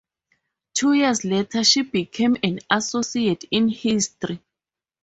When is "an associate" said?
2.41-3.43